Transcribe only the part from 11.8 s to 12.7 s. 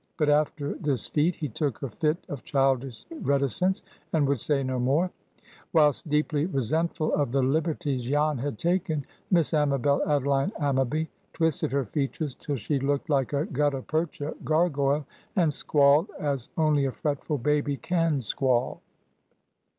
features till